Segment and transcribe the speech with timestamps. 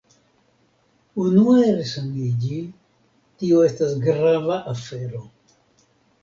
[1.23, 2.57] Unue resaniĝi,
[3.43, 5.23] tio estas grava afero.